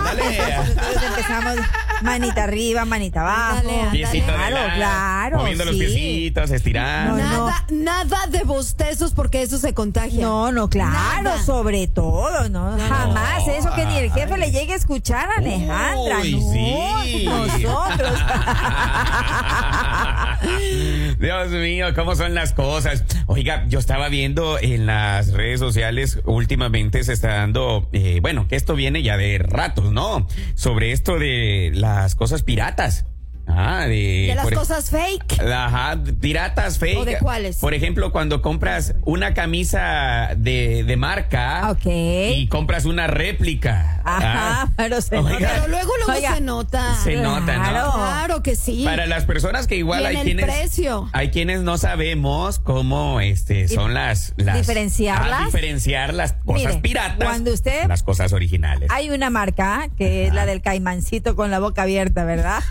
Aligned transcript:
Ándale. 0.00 0.38
Empezamos 1.06 1.54
manita 2.02 2.44
arriba, 2.44 2.84
manita 2.84 3.20
abajo. 3.20 3.58
Ándale, 3.58 4.20
Claro, 4.20 4.54
lado, 4.56 4.68
claro, 4.76 5.38
Moviendo 5.38 5.64
los 5.64 5.76
piecitos, 5.76 6.50
estirando. 6.50 7.16
No, 7.16 7.30
no. 7.30 7.46
Nada, 7.46 7.64
nada 7.70 8.26
de 8.28 8.42
bostezos 8.44 9.12
porque 9.12 9.42
eso 9.42 9.58
se 9.58 9.74
contagia. 9.74 10.20
No, 10.22 10.52
no, 10.52 10.68
claro, 10.68 11.22
Nada. 11.22 11.42
sobre 11.42 11.86
todo, 11.86 12.48
¿no? 12.48 12.76
Jamás 12.78 13.46
eso 13.48 13.70
que 13.74 13.84
ni 13.86 13.98
el 13.98 14.12
jefe 14.12 14.36
le 14.38 14.50
llegue 14.50 14.72
a 14.72 14.76
escuchar 14.76 15.28
a 15.30 15.34
Alejandra. 15.38 16.18
Uy, 16.20 17.24
no, 17.24 17.44
sí. 17.44 17.64
nosotros. 17.64 18.10
Dios 21.18 21.48
mío, 21.50 21.86
cómo 21.94 22.16
son 22.16 22.34
las 22.34 22.52
cosas. 22.52 23.04
Oiga, 23.26 23.64
yo 23.68 23.78
estaba 23.78 24.08
viendo 24.08 24.58
en 24.58 24.86
las 24.86 25.32
redes 25.32 25.60
sociales 25.60 26.20
últimamente 26.24 27.04
se 27.04 27.12
está 27.12 27.28
dando, 27.28 27.88
eh, 27.92 28.18
bueno, 28.22 28.48
que 28.48 28.56
esto 28.56 28.74
viene 28.74 29.02
ya 29.02 29.16
de 29.16 29.38
ratos, 29.38 29.89
¿no? 29.92 30.26
Sobre 30.54 30.92
esto 30.92 31.18
de 31.18 31.70
las 31.74 32.14
cosas 32.14 32.42
piratas. 32.42 33.04
Ah, 33.52 33.86
de, 33.86 34.26
De 34.28 34.34
las 34.34 34.44
por- 34.44 34.54
cosas 34.54 34.90
fake. 34.90 35.40
Ajá, 35.42 35.98
piratas 36.20 36.78
fake. 36.78 36.98
¿O 36.98 37.04
de 37.04 37.18
cuáles? 37.18 37.56
Por 37.56 37.74
ejemplo, 37.74 38.12
cuando 38.12 38.42
compras 38.42 38.94
una 39.04 39.34
camisa 39.34 40.30
de, 40.36 40.84
de 40.84 40.96
marca 40.96 41.70
Ok. 41.70 41.86
y 41.86 42.46
compras 42.48 42.84
una 42.84 43.06
réplica. 43.06 44.00
Ajá, 44.04 44.62
Ah, 44.62 44.68
pero 44.76 45.00
se 45.00 45.16
Oiga. 45.18 45.30
nota. 45.32 45.48
Pero 45.54 45.68
luego, 45.68 45.92
luego 45.98 46.12
Oiga, 46.12 46.34
se 46.34 46.40
nota. 46.40 46.94
Se 47.02 47.16
nota, 47.16 47.56
¿no? 47.58 47.68
Claro. 47.70 47.92
Claro 47.94 48.42
que 48.42 48.56
sí. 48.56 48.82
Para 48.84 49.06
las 49.06 49.24
personas 49.24 49.66
que 49.66 49.76
igual 49.76 50.02
Y 50.02 50.04
en 50.04 50.10
hay 50.10 50.16
el 50.16 50.22
quienes 50.22 50.44
precio. 50.46 51.08
hay 51.12 51.30
quienes 51.30 51.60
no 51.62 51.78
sabemos 51.78 52.58
cómo 52.58 53.20
este 53.20 53.68
son 53.68 53.94
las, 53.94 54.32
las 54.36 54.56
¿Diferenciarlas? 54.56 55.40
ah, 55.42 55.44
diferenciar 55.46 56.14
las 56.14 56.32
cosas 56.32 56.68
Mire, 56.68 56.80
piratas 56.80 57.24
cuando 57.28 57.52
usted- 57.52 57.86
las 57.86 58.02
cosas 58.02 58.32
originales. 58.32 58.88
Hay 58.90 59.10
una 59.10 59.30
marca 59.30 59.88
que 59.98 60.26
es 60.26 60.34
la 60.34 60.46
del 60.46 60.62
caimancito 60.62 61.36
con 61.36 61.50
la 61.50 61.58
boca 61.58 61.82
abierta, 61.82 62.24
¿verdad? 62.24 62.62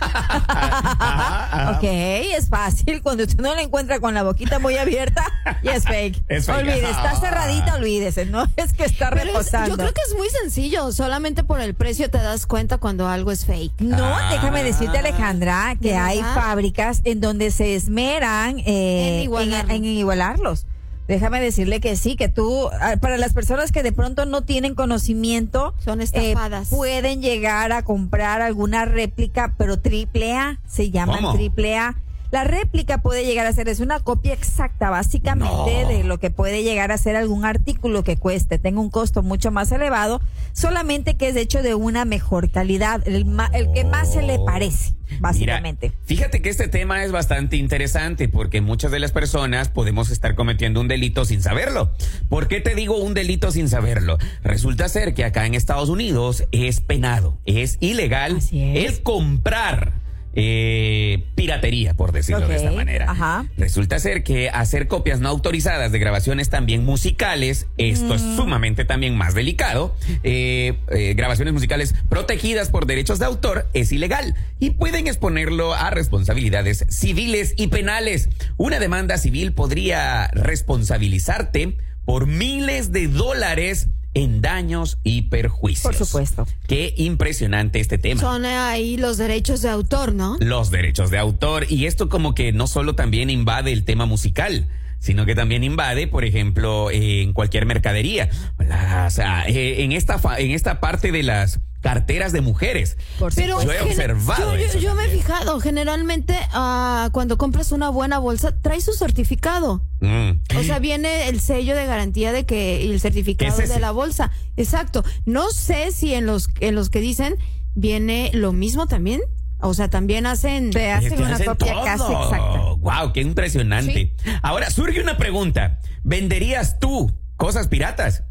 Ajá, 0.70 1.48
ajá. 1.52 1.70
ok, 1.78 1.82
es 1.82 2.48
fácil. 2.48 3.02
Cuando 3.02 3.24
usted 3.24 3.40
no 3.40 3.54
la 3.54 3.62
encuentra 3.62 4.00
con 4.00 4.14
la 4.14 4.22
boquita 4.22 4.58
muy 4.58 4.76
abierta, 4.76 5.24
y 5.62 5.68
es 5.68 5.84
fake. 5.84 6.22
Es 6.28 6.46
fake. 6.46 6.58
Olvídese, 6.60 6.90
está 6.90 7.16
cerradita, 7.20 7.74
olvídese. 7.74 8.26
No 8.26 8.46
es 8.56 8.72
que 8.72 8.84
está 8.84 9.10
Pero 9.10 9.22
es- 9.22 9.26
reposando. 9.28 9.68
yo 9.70 9.76
creo 9.76 9.92
que 9.92 10.00
es 10.08 10.16
muy 10.16 10.28
sencillo. 10.30 10.92
Solamente 10.92 11.44
por 11.44 11.60
el 11.60 11.74
precio 11.74 12.08
te 12.10 12.18
das 12.18 12.46
cuenta 12.46 12.78
cuando 12.78 13.08
algo 13.08 13.32
es 13.32 13.44
fake. 13.46 13.80
No, 13.80 14.04
Ah. 14.04 14.28
déjame 14.32 14.62
decirte, 14.62 14.98
Alejandra, 14.98 15.76
que 15.80 15.90
¿De 15.90 15.96
hay 15.96 16.18
verdad? 16.22 16.34
fábricas 16.34 17.00
en 17.04 17.20
donde 17.20 17.50
se 17.50 17.74
esmeran 17.74 18.58
eh, 18.60 19.16
En 19.18 19.22
igualarlo. 19.24 19.72
en 19.74 19.84
igualarlos. 19.84 20.66
Déjame 21.10 21.40
decirle 21.40 21.80
que 21.80 21.96
sí, 21.96 22.14
que 22.14 22.28
tú, 22.28 22.68
ah, 22.68 22.94
para 23.00 23.16
las 23.16 23.32
personas 23.32 23.72
que 23.72 23.82
de 23.82 23.90
pronto 23.90 24.26
no 24.26 24.42
tienen 24.42 24.76
conocimiento, 24.76 25.74
Son 25.84 26.00
eh, 26.00 26.04
estafadas. 26.04 26.68
pueden 26.68 27.20
llegar 27.20 27.72
a 27.72 27.82
comprar 27.82 28.40
alguna 28.40 28.84
réplica, 28.84 29.56
pero 29.58 29.80
triple 29.80 30.34
A, 30.34 30.60
se 30.68 30.92
llaman 30.92 31.16
¿Cómo? 31.16 31.34
triple 31.34 31.76
A. 31.76 31.96
La 32.30 32.44
réplica 32.44 32.98
puede 33.02 33.24
llegar 33.24 33.46
a 33.46 33.52
ser, 33.52 33.68
es 33.68 33.80
una 33.80 34.00
copia 34.00 34.32
exacta, 34.34 34.88
básicamente, 34.90 35.82
No. 35.82 35.88
de 35.88 36.04
lo 36.04 36.18
que 36.18 36.30
puede 36.30 36.62
llegar 36.62 36.92
a 36.92 36.98
ser 36.98 37.16
algún 37.16 37.44
artículo 37.44 38.04
que 38.04 38.16
cueste, 38.16 38.58
tenga 38.58 38.80
un 38.80 38.90
costo 38.90 39.22
mucho 39.22 39.50
más 39.50 39.72
elevado, 39.72 40.20
solamente 40.52 41.16
que 41.16 41.28
es 41.28 41.36
hecho 41.36 41.62
de 41.62 41.74
una 41.74 42.04
mejor 42.04 42.50
calidad, 42.50 43.06
el, 43.06 43.24
ma- 43.24 43.50
el 43.52 43.72
que 43.72 43.84
más 43.84 44.12
se 44.12 44.22
le 44.22 44.38
parece, 44.38 44.94
básicamente. 45.18 45.88
Mira, 45.90 46.04
fíjate 46.06 46.42
que 46.42 46.48
este 46.50 46.68
tema 46.68 47.04
es 47.04 47.10
bastante 47.12 47.56
interesante 47.56 48.28
porque 48.28 48.60
muchas 48.60 48.90
de 48.92 49.00
las 49.00 49.10
personas 49.12 49.68
podemos 49.68 50.10
estar 50.10 50.34
cometiendo 50.36 50.80
un 50.80 50.88
delito 50.88 51.24
sin 51.24 51.42
saberlo. 51.42 51.92
¿Por 52.28 52.46
qué 52.48 52.60
te 52.60 52.74
digo 52.74 52.96
un 52.98 53.14
delito 53.14 53.50
sin 53.50 53.68
saberlo? 53.68 54.18
Resulta 54.44 54.88
ser 54.88 55.14
que 55.14 55.24
acá 55.24 55.46
en 55.46 55.54
Estados 55.54 55.88
Unidos 55.88 56.44
es 56.52 56.80
penado, 56.80 57.38
es 57.44 57.76
ilegal 57.80 58.36
es. 58.36 58.50
el 58.52 59.02
comprar 59.02 59.99
eh, 60.34 61.24
piratería, 61.34 61.94
por 61.94 62.12
decirlo 62.12 62.46
de 62.46 62.56
esta 62.56 62.70
manera. 62.70 63.10
ajá. 63.10 63.46
Resulta 63.56 63.98
ser 63.98 64.22
que 64.22 64.48
hacer 64.48 64.86
copias 64.86 65.20
no 65.20 65.28
autorizadas 65.28 65.92
de 65.92 65.98
grabaciones 65.98 66.48
también 66.50 66.84
musicales, 66.84 67.66
esto 67.78 68.14
es 68.14 68.22
sumamente 68.36 68.84
también 68.84 69.16
más 69.16 69.34
delicado, 69.34 69.94
eh, 70.22 70.78
eh, 70.90 71.14
grabaciones 71.14 71.52
musicales 71.52 71.94
protegidas 72.08 72.70
por 72.70 72.86
derechos 72.86 73.18
de 73.18 73.26
autor 73.26 73.68
es 73.74 73.92
ilegal 73.92 74.34
y 74.58 74.70
pueden 74.70 75.06
exponerlo 75.06 75.74
a 75.74 75.90
responsabilidades 75.90 76.84
civiles 76.88 77.54
y 77.56 77.68
penales. 77.68 78.28
Una 78.56 78.78
demanda 78.78 79.18
civil 79.18 79.52
podría 79.52 80.28
responsabilizarte 80.28 81.76
por 82.04 82.26
miles 82.26 82.92
de 82.92 83.08
dólares 83.08 83.88
en 84.14 84.40
daños 84.42 84.98
y 85.04 85.22
perjuicios. 85.22 85.82
Por 85.82 85.94
supuesto. 86.06 86.46
Qué 86.66 86.94
impresionante 86.96 87.78
este 87.80 87.96
tema 87.98 88.20
Son 88.20 88.44
ahí 88.44 88.96
los 88.96 89.16
derechos 89.18 89.62
de 89.62 89.68
autor, 89.70 90.12
¿no? 90.14 90.36
los 90.40 90.70
derechos 90.70 91.10
de 91.10 91.18
autor 91.18 91.66
y 91.68 91.86
esto 91.86 92.08
como 92.08 92.34
que 92.34 92.52
no 92.52 92.66
solo 92.66 92.94
también 92.94 93.30
invade 93.30 93.72
el 93.72 93.84
tema 93.84 94.06
musical 94.06 94.68
sino 94.98 95.24
que 95.24 95.34
también 95.34 95.64
invade, 95.64 96.08
por 96.08 96.26
ejemplo, 96.26 96.90
en 96.90 97.32
cualquier 97.32 97.64
mercadería. 97.64 98.28
La- 98.58 99.04
o 99.06 99.10
sea, 99.10 99.44
eh, 99.48 99.82
en 99.82 99.92
esta 99.92 100.20
en 100.36 100.50
esta 100.50 100.78
parte 100.78 101.10
de 101.10 101.22
las 101.22 101.58
carteras 101.80 102.32
de 102.32 102.40
mujeres. 102.42 102.96
Por 103.18 103.34
Pero 103.34 103.62
Yo 103.62 103.72
he 103.72 103.80
observado 103.80 104.56
yo, 104.56 104.66
yo- 104.74 104.78
yo 104.78 104.94
me 104.94 105.06
he 105.06 105.08
fijado, 105.08 105.60
generalmente 105.60 106.36
ah, 106.52 107.08
cuando 107.12 107.38
compras 107.38 107.72
una 107.72 107.88
buena 107.88 108.18
bolsa, 108.18 108.54
trae 108.60 108.80
su 108.80 108.92
certificado. 108.92 109.82
Mm. 110.00 110.30
O 110.58 110.62
sea, 110.62 110.78
viene 110.78 111.28
el 111.28 111.40
sello 111.40 111.74
de 111.74 111.86
garantía 111.86 112.32
de 112.32 112.44
que 112.46 112.82
y 112.82 112.90
el 112.90 113.00
certificado 113.00 113.56
¿Qué 113.56 113.62
es 113.64 113.68
de 113.68 113.80
la 113.80 113.90
bolsa. 113.92 114.30
Exacto. 114.56 115.04
No 115.24 115.50
sé 115.50 115.92
si 115.92 116.14
en 116.14 116.26
los 116.26 116.48
en 116.60 116.74
los 116.74 116.90
que 116.90 117.00
dicen 117.00 117.36
viene 117.74 118.30
lo 118.34 118.52
mismo 118.52 118.86
también. 118.86 119.20
O 119.62 119.74
sea, 119.74 119.88
también 119.90 120.24
hacen 120.26 120.70
Te 120.70 120.90
hacen 120.90 121.20
una 121.20 121.34
hacen 121.34 121.46
copia 121.46 121.72
todo. 121.74 121.84
casi 121.84 122.12
exacta. 122.12 122.60
Wow, 122.78 123.12
qué 123.12 123.20
impresionante. 123.20 124.14
Ahora 124.42 124.70
surge 124.70 125.02
una 125.02 125.18
pregunta. 125.18 125.80
¿Venderías 126.02 126.78
tú 126.78 127.14
cosas 127.36 127.68
piratas? 127.68 128.24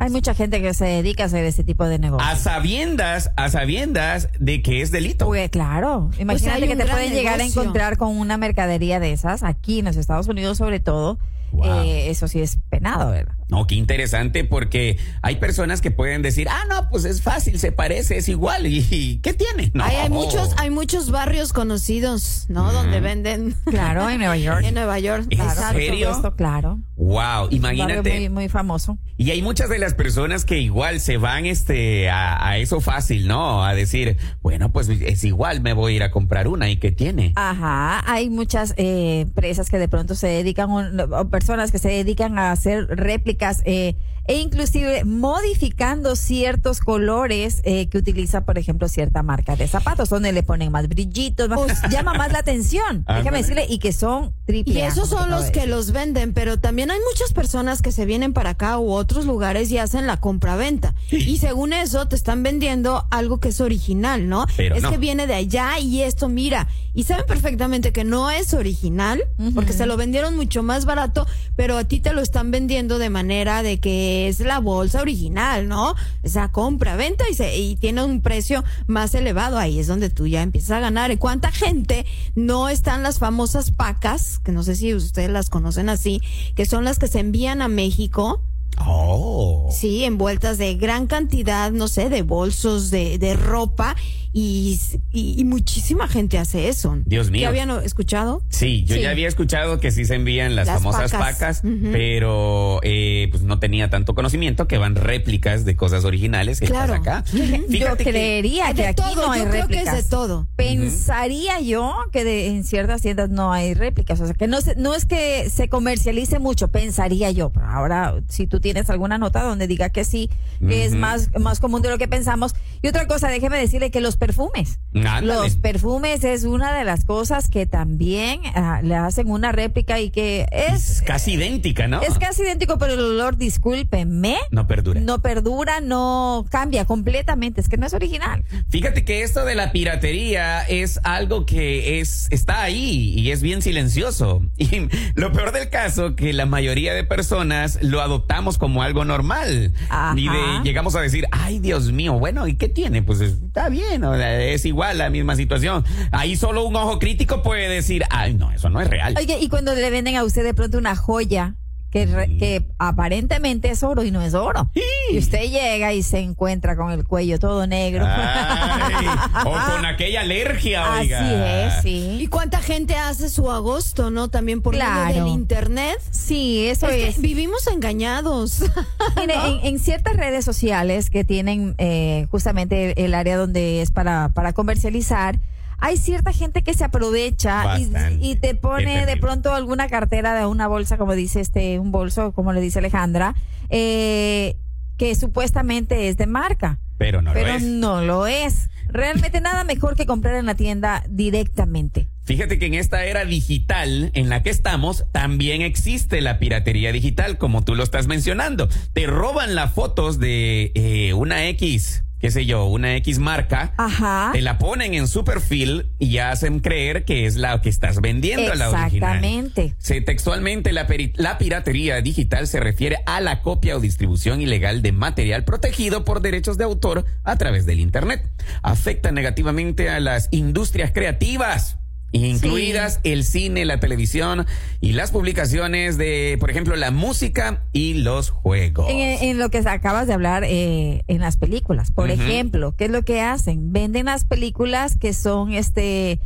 Hay 0.00 0.08
mucha 0.08 0.34
gente 0.34 0.62
que 0.62 0.72
se 0.72 0.86
dedica 0.86 1.24
a 1.24 1.26
hacer 1.26 1.44
ese 1.44 1.62
tipo 1.62 1.84
de 1.84 1.98
negocio. 1.98 2.26
A 2.26 2.34
sabiendas, 2.34 3.32
a 3.36 3.50
sabiendas 3.50 4.28
de 4.38 4.62
que 4.62 4.80
es 4.80 4.90
delito. 4.90 5.26
Pues 5.26 5.50
claro, 5.50 6.10
imagínate 6.18 6.66
que 6.66 6.74
te 6.74 6.86
pueden 6.86 7.12
llegar 7.12 7.38
a 7.38 7.44
encontrar 7.44 7.98
con 7.98 8.16
una 8.16 8.38
mercadería 8.38 8.98
de 8.98 9.12
esas, 9.12 9.42
aquí 9.42 9.80
en 9.80 9.84
los 9.84 9.96
Estados 9.96 10.26
Unidos 10.26 10.56
sobre 10.56 10.80
todo, 10.80 11.18
Wow. 11.52 11.82
eh, 11.82 12.08
eso 12.08 12.28
sí 12.28 12.40
es 12.40 12.58
penado, 12.70 13.10
¿verdad? 13.10 13.34
No, 13.50 13.66
qué 13.66 13.74
interesante 13.74 14.44
porque 14.44 14.98
hay 15.22 15.36
personas 15.36 15.80
que 15.80 15.90
pueden 15.90 16.22
decir, 16.22 16.48
ah, 16.48 16.62
no, 16.68 16.88
pues 16.88 17.04
es 17.04 17.22
fácil, 17.22 17.58
se 17.58 17.72
parece, 17.72 18.16
es 18.16 18.28
igual. 18.28 18.66
¿Y, 18.66 18.86
y 18.90 19.18
qué 19.18 19.34
tiene? 19.34 19.70
No. 19.74 19.84
Hay, 19.84 19.96
hay 19.96 20.10
muchos 20.10 20.54
hay 20.56 20.70
muchos 20.70 21.10
barrios 21.10 21.52
conocidos, 21.52 22.46
¿no? 22.48 22.72
Donde 22.72 23.00
venden 23.00 23.56
Claro, 23.66 24.08
en 24.08 24.18
Nueva 24.18 24.36
York. 24.36 24.62
en 24.64 24.74
Nueva 24.74 24.98
York. 24.98 25.26
¿En 25.30 25.40
Exacto. 25.40 25.78
serio? 25.78 26.10
Esto, 26.10 26.34
claro. 26.36 26.80
Wow, 26.96 27.16
barrio 27.16 27.48
imagínate. 27.56 28.10
Muy, 28.20 28.28
muy 28.28 28.48
famoso. 28.48 28.98
Y 29.16 29.30
hay 29.30 29.42
muchas 29.42 29.68
de 29.68 29.78
las 29.78 29.94
personas 29.94 30.44
que 30.44 30.58
igual 30.60 31.00
se 31.00 31.16
van 31.16 31.46
este 31.46 32.08
a, 32.08 32.46
a 32.46 32.58
eso 32.58 32.80
fácil, 32.80 33.26
¿no? 33.26 33.64
A 33.64 33.74
decir, 33.74 34.16
bueno, 34.42 34.72
pues 34.72 34.88
es 34.88 35.24
igual, 35.24 35.60
me 35.60 35.72
voy 35.72 35.94
a 35.94 35.96
ir 35.96 36.02
a 36.02 36.10
comprar 36.10 36.46
una 36.48 36.70
y 36.70 36.76
qué 36.76 36.92
tiene. 36.92 37.32
Ajá, 37.36 38.02
hay 38.10 38.30
muchas 38.30 38.74
eh, 38.76 39.20
empresas 39.22 39.70
que 39.70 39.78
de 39.78 39.88
pronto 39.88 40.14
se 40.14 40.28
dedican, 40.28 40.70
o 40.70 41.28
personas 41.28 41.72
que 41.72 41.78
se 41.78 41.88
dedican 41.88 42.38
a 42.38 42.52
hacer 42.52 42.86
réplicas 42.88 43.39
eh, 43.64 43.94
e 44.30 44.38
inclusive 44.38 45.02
modificando 45.04 46.14
ciertos 46.14 46.78
colores 46.78 47.62
eh, 47.64 47.88
que 47.88 47.98
utiliza, 47.98 48.44
por 48.44 48.58
ejemplo, 48.58 48.86
cierta 48.86 49.24
marca 49.24 49.56
de 49.56 49.66
zapatos, 49.66 50.08
donde 50.08 50.30
le 50.30 50.44
ponen 50.44 50.70
más 50.70 50.88
brillitos, 50.88 51.48
más- 51.48 51.82
llama 51.90 52.14
más 52.14 52.30
la 52.30 52.38
atención, 52.38 53.04
déjame 53.08 53.38
decirle, 53.38 53.66
y 53.68 53.80
que 53.80 53.92
son 53.92 54.32
triple 54.46 54.72
Y 54.74 54.82
esos 54.82 55.08
son 55.08 55.30
los 55.30 55.46
que 55.50 55.66
los 55.66 55.90
venden, 55.90 56.32
pero 56.32 56.60
también 56.60 56.92
hay 56.92 56.98
muchas 57.10 57.32
personas 57.32 57.82
que 57.82 57.90
se 57.90 58.04
vienen 58.04 58.32
para 58.32 58.50
acá 58.50 58.78
u 58.78 58.92
otros 58.92 59.26
lugares 59.26 59.68
y 59.72 59.78
hacen 59.78 60.06
la 60.06 60.20
compra-venta. 60.20 60.94
Y 61.10 61.38
según 61.38 61.72
eso 61.72 62.06
te 62.06 62.14
están 62.14 62.44
vendiendo 62.44 63.08
algo 63.10 63.40
que 63.40 63.48
es 63.48 63.60
original, 63.60 64.28
¿no? 64.28 64.46
Pero 64.56 64.76
es 64.76 64.82
no. 64.82 64.90
que 64.92 64.98
viene 64.98 65.26
de 65.26 65.34
allá 65.34 65.80
y 65.80 66.02
esto, 66.02 66.28
mira. 66.28 66.68
Y 66.94 67.02
saben 67.02 67.26
perfectamente 67.26 67.92
que 67.92 68.04
no 68.04 68.30
es 68.30 68.54
original, 68.54 69.24
porque 69.56 69.72
se 69.72 69.86
lo 69.86 69.96
vendieron 69.96 70.36
mucho 70.36 70.62
más 70.62 70.84
barato, 70.84 71.26
pero 71.56 71.76
a 71.78 71.84
ti 71.84 71.98
te 71.98 72.12
lo 72.12 72.20
están 72.20 72.52
vendiendo 72.52 72.98
de 73.00 73.10
manera 73.10 73.64
de 73.64 73.80
que 73.80 74.19
es 74.28 74.40
la 74.40 74.58
bolsa 74.60 75.00
original, 75.00 75.68
¿no? 75.68 75.94
Esa 76.22 76.50
compra-venta 76.52 77.24
y, 77.30 77.34
se- 77.34 77.56
y 77.58 77.76
tiene 77.76 78.02
un 78.04 78.20
precio 78.20 78.64
más 78.86 79.14
elevado. 79.14 79.58
Ahí 79.58 79.78
es 79.78 79.86
donde 79.86 80.10
tú 80.10 80.26
ya 80.26 80.42
empiezas 80.42 80.72
a 80.72 80.80
ganar. 80.80 81.10
¿Y 81.10 81.16
cuánta 81.16 81.50
gente 81.50 82.06
no 82.34 82.68
están 82.68 83.02
las 83.02 83.18
famosas 83.18 83.70
pacas, 83.70 84.38
que 84.40 84.52
no 84.52 84.62
sé 84.62 84.76
si 84.76 84.94
ustedes 84.94 85.30
las 85.30 85.50
conocen 85.50 85.88
así, 85.88 86.20
que 86.54 86.66
son 86.66 86.84
las 86.84 86.98
que 86.98 87.08
se 87.08 87.20
envían 87.20 87.62
a 87.62 87.68
México? 87.68 88.42
Oh. 88.78 89.68
Sí, 89.72 90.04
envueltas 90.04 90.56
de 90.56 90.74
gran 90.76 91.06
cantidad, 91.06 91.70
no 91.70 91.88
sé, 91.88 92.08
de 92.08 92.22
bolsos, 92.22 92.90
de, 92.90 93.18
de 93.18 93.34
ropa 93.34 93.94
y, 94.32 94.78
y, 95.12 95.40
y 95.40 95.44
muchísima 95.44 96.06
gente 96.08 96.38
hace 96.38 96.68
eso. 96.68 96.96
Dios 97.04 97.30
mío. 97.30 97.42
¿Ya 97.42 97.48
habían 97.48 97.70
escuchado? 97.84 98.42
Sí, 98.48 98.84
yo 98.84 98.96
Sí. 98.96 99.02
ya 99.02 99.10
había 99.10 99.28
escuchado 99.28 99.80
que 99.80 99.90
sí 99.90 100.04
se 100.04 100.14
envían 100.14 100.54
las, 100.56 100.66
Las 100.68 100.76
famosas 100.82 101.10
pacas. 101.12 101.62
pero 101.92 102.80
eh, 102.82 103.28
pues 103.30 103.42
no 103.42 103.58
tenía 103.58 103.90
tanto 103.90 104.14
conocimiento 104.14 104.68
que 104.68 104.78
van 104.78 104.94
réplicas 104.94 105.64
de 105.64 105.76
cosas 105.76 106.04
originales 106.04 106.60
que 106.60 106.66
Claro. 106.66 106.94
acá. 106.94 107.24
Yo 107.32 107.42
Fíjate 107.68 108.04
creería 108.04 108.68
que, 108.74 108.82
De 108.82 108.86
aquí 108.88 109.02
todo, 109.02 109.26
no 109.26 109.32
hay 109.32 109.40
yo 109.40 109.50
creo 109.50 109.66
que 109.68 109.74
réplicas. 109.74 109.98
es 109.98 110.04
de 110.04 110.10
todo. 110.10 110.48
Pensaría 110.56 111.60
yo 111.60 111.94
que 112.12 112.24
de, 112.24 112.46
en 112.48 112.64
ciertas 112.64 113.02
tiendas 113.02 113.30
no 113.30 113.52
hay 113.52 113.74
réplicas, 113.74 114.20
o 114.20 114.26
sea 114.26 114.34
que 114.34 114.46
no 114.48 114.60
se- 114.60 114.76
no 114.76 114.94
es 114.94 115.04
que 115.04 115.50
se 115.50 115.68
comercialice 115.68 116.38
mucho, 116.38 116.68
pensaría 116.68 117.30
yo. 117.30 117.50
Pero 117.50 117.66
ahora, 117.66 118.14
si 118.28 118.46
tú 118.46 118.60
tienes 118.60 118.88
alguna 118.90 119.18
nota 119.18 119.42
donde 119.42 119.66
diga 119.66 119.90
que 119.90 120.04
sí, 120.04 120.30
que 120.66 120.84
es 120.84 120.92
más 120.94 121.30
más 121.38 121.60
común 121.60 121.82
de 121.82 121.90
lo 121.90 121.98
que 121.98 122.08
pensamos. 122.08 122.54
Y 122.82 122.88
otra 122.88 123.06
cosa, 123.06 123.28
déjeme 123.28 123.58
decirle 123.58 123.90
que 123.90 124.00
los 124.00 124.16
perfumes, 124.20 124.78
Ándale. 124.94 125.26
los 125.26 125.56
perfumes 125.56 126.22
es 126.22 126.44
una 126.44 126.72
de 126.72 126.84
las 126.84 127.04
cosas 127.04 127.48
que 127.48 127.66
también 127.66 128.40
ah, 128.54 128.80
le 128.84 128.94
hacen 128.94 129.28
una 129.28 129.50
réplica 129.50 129.98
y 129.98 130.10
que 130.10 130.46
es 130.52 130.90
es 130.90 131.02
casi 131.02 131.32
idéntica, 131.32 131.88
¿no? 131.88 132.00
es 132.02 132.16
casi 132.18 132.42
idéntico, 132.42 132.78
pero 132.78 132.92
el 132.92 133.00
olor, 133.00 133.36
discúlpeme, 133.36 134.36
No 134.52 134.66
perdura. 134.66 135.00
no 135.00 135.20
perdura, 135.20 135.80
no 135.80 136.44
cambia 136.50 136.84
completamente, 136.84 137.60
es 137.60 137.68
que 137.68 137.76
no 137.76 137.86
es 137.86 137.94
original. 137.94 138.44
Fíjate 138.68 139.04
que 139.04 139.22
esto 139.22 139.44
de 139.44 139.54
la 139.56 139.72
piratería 139.72 140.62
es 140.62 141.00
algo 141.02 141.46
que 141.46 142.00
es 142.00 142.28
está 142.30 142.62
ahí 142.62 143.14
y 143.16 143.30
es 143.30 143.42
bien 143.42 143.62
silencioso. 143.62 144.42
Y 144.60 144.88
lo 145.14 145.32
peor 145.32 145.52
del 145.52 145.70
caso 145.70 146.14
que 146.14 146.32
la 146.34 146.44
mayoría 146.46 146.92
de 146.94 147.02
personas 147.02 147.78
lo 147.82 148.00
adoptamos 148.02 148.58
como 148.58 148.82
algo 148.82 149.04
normal. 149.06 149.72
Ajá. 149.88 150.14
Y 150.16 150.28
de 150.28 150.60
llegamos 150.64 150.94
a 150.94 151.00
decir, 151.00 151.24
"Ay, 151.32 151.58
Dios 151.58 151.90
mío, 151.92 152.12
bueno, 152.18 152.46
¿y 152.46 152.56
qué 152.56 152.68
tiene? 152.68 153.02
Pues 153.02 153.20
está 153.20 153.68
bien, 153.70 154.04
es 154.14 154.64
igual 154.64 154.98
la 154.98 155.10
misma 155.10 155.36
situación." 155.36 155.84
Ahí 156.10 156.36
solo 156.36 156.64
un 156.64 156.76
ojo 156.76 156.98
crítico 156.98 157.42
puede 157.42 157.68
decir, 157.68 158.02
"Ay, 158.10 158.34
no, 158.34 158.50
eso 158.52 158.70
no 158.70 158.80
es 158.80 158.88
real." 158.88 159.14
Oye, 159.18 159.38
y 159.40 159.48
cuando 159.48 159.74
le 159.74 159.90
venden 159.90 160.16
a 160.16 160.24
usted 160.24 160.44
de 160.44 160.54
pronto 160.54 160.78
una 160.78 160.96
joya 160.96 161.56
que, 161.90 162.06
re- 162.06 162.36
que 162.38 162.64
aparentemente 162.78 163.70
es 163.70 163.82
oro 163.82 164.04
y 164.04 164.10
no 164.10 164.22
es 164.22 164.34
oro. 164.34 164.70
Y 165.10 165.18
usted 165.18 165.42
llega 165.50 165.92
y 165.92 166.02
se 166.02 166.20
encuentra 166.20 166.76
con 166.76 166.92
el 166.92 167.04
cuello 167.04 167.38
todo 167.38 167.66
negro. 167.66 168.04
Ay, 168.08 169.06
o 169.44 169.50
con 169.74 169.84
aquella 169.84 170.20
alergia, 170.20 170.84
Así 170.94 171.12
oiga. 171.12 171.66
es, 171.78 171.84
¿Y 171.84 172.18
sí. 172.20 172.26
cuánta 172.28 172.60
gente 172.60 172.96
hace 172.96 173.28
su 173.28 173.50
agosto, 173.50 174.10
no? 174.10 174.28
También 174.28 174.62
por 174.62 174.74
medio 174.74 174.86
Claro. 174.86 175.14
del 175.24 175.28
internet. 175.28 175.98
Sí, 176.10 176.66
eso 176.68 176.86
Es 176.88 176.94
que 176.94 177.08
es. 177.08 177.20
vivimos 177.20 177.66
engañados. 177.66 178.62
Mire, 179.16 179.34
en, 179.46 179.66
en 179.66 179.78
ciertas 179.78 180.16
redes 180.16 180.44
sociales 180.44 181.10
que 181.10 181.24
tienen 181.24 181.74
eh, 181.78 182.26
justamente 182.30 183.04
el 183.04 183.14
área 183.14 183.36
donde 183.36 183.82
es 183.82 183.90
para, 183.90 184.28
para 184.34 184.52
comercializar, 184.52 185.38
hay 185.80 185.96
cierta 185.96 186.32
gente 186.32 186.62
que 186.62 186.74
se 186.74 186.84
aprovecha 186.84 187.78
y, 188.20 188.36
te 188.36 188.54
pone 188.54 189.06
de 189.06 189.16
pronto 189.16 189.54
alguna 189.54 189.88
cartera 189.88 190.34
de 190.34 190.46
una 190.46 190.68
bolsa, 190.68 190.98
como 190.98 191.14
dice 191.14 191.40
este, 191.40 191.78
un 191.78 191.90
bolso, 191.90 192.32
como 192.32 192.52
le 192.52 192.60
dice 192.60 192.78
Alejandra, 192.78 193.34
eh, 193.70 194.56
que 194.96 195.14
supuestamente 195.14 196.08
es 196.08 196.16
de 196.16 196.26
marca. 196.26 196.78
Pero 196.98 197.22
no 197.22 197.32
pero 197.32 197.48
lo 197.48 197.54
es. 197.54 197.62
no 197.62 198.02
lo 198.02 198.26
es. 198.26 198.68
Realmente 198.88 199.40
nada 199.40 199.64
mejor 199.64 199.96
que 199.96 200.04
comprar 200.04 200.34
en 200.34 200.46
la 200.46 200.54
tienda 200.54 201.04
directamente. 201.08 202.08
Fíjate 202.24 202.58
que 202.58 202.66
en 202.66 202.74
esta 202.74 203.04
era 203.04 203.24
digital 203.24 204.10
en 204.14 204.28
la 204.28 204.42
que 204.42 204.50
estamos 204.50 205.06
también 205.12 205.62
existe 205.62 206.20
la 206.20 206.38
piratería 206.38 206.92
digital, 206.92 207.38
como 207.38 207.64
tú 207.64 207.74
lo 207.74 207.82
estás 207.82 208.06
mencionando. 208.06 208.68
Te 208.92 209.06
roban 209.06 209.54
las 209.54 209.72
fotos 209.72 210.18
de 210.18 210.72
eh, 210.74 211.14
una 211.14 211.46
X, 211.48 212.04
qué 212.20 212.30
sé 212.30 212.46
yo, 212.46 212.66
una 212.66 212.96
X 212.96 213.18
marca. 213.18 213.72
Ajá. 213.76 214.30
Te 214.32 214.40
la 214.40 214.58
ponen 214.58 214.94
en 214.94 215.08
su 215.08 215.24
perfil 215.24 215.86
y 215.98 216.10
ya 216.12 216.30
hacen 216.30 216.60
creer 216.60 217.04
que 217.04 217.26
es 217.26 217.36
la 217.36 217.60
que 217.62 217.68
estás 217.68 218.00
vendiendo, 218.00 218.54
la 218.54 218.70
original. 218.70 219.16
Exactamente. 219.16 219.74
Sí, 219.78 220.00
textualmente, 220.00 220.72
la 220.72 221.38
piratería 221.38 222.00
digital 222.00 222.46
se 222.46 222.60
refiere 222.60 222.98
a 223.06 223.20
la 223.20 223.42
copia 223.42 223.76
o 223.76 223.80
distribución 223.80 224.40
ilegal 224.40 224.82
de 224.82 224.92
material 224.92 225.44
protegido 225.44 226.04
por 226.04 226.20
derechos 226.20 226.58
de 226.58 226.64
autor 226.64 227.04
a 227.24 227.36
través 227.36 227.66
del 227.66 227.80
Internet. 227.80 228.30
Afecta 228.62 229.10
negativamente 229.12 229.88
a 229.90 229.98
las 230.00 230.28
industrias 230.30 230.92
creativas. 230.92 231.78
Incluidas 232.12 233.00
el 233.04 233.24
cine, 233.24 233.64
la 233.64 233.78
televisión 233.78 234.46
y 234.80 234.92
las 234.92 235.12
publicaciones 235.12 235.96
de, 235.96 236.36
por 236.40 236.50
ejemplo, 236.50 236.74
la 236.76 236.90
música 236.90 237.64
y 237.72 237.94
los 237.94 238.30
juegos. 238.30 238.86
En, 238.88 239.22
en 239.22 239.38
lo 239.38 239.48
que 239.50 239.58
acabas 239.58 240.06
de 240.06 240.14
hablar 240.14 240.44
eh, 240.44 241.04
en 241.06 241.20
las 241.20 241.36
películas, 241.36 241.92
por 241.92 242.10
ejemplo, 242.10 242.74
¿qué 242.76 242.86
es 242.86 242.90
lo 242.90 243.02
que 243.02 243.20
hacen? 243.20 243.72
Venden 243.72 244.06
las 244.06 244.24
películas 244.24 244.96
que 244.96 245.12
son 245.12 245.52
este 245.52 246.20